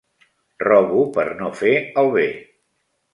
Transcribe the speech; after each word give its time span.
Robo 0.67 1.03
per 1.17 1.25
no 1.41 1.51
fer 1.59 1.75
el 2.03 2.09
be. 2.17 2.25